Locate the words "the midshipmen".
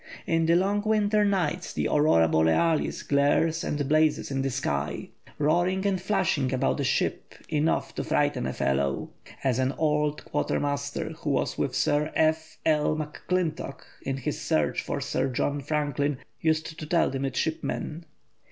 17.11-18.05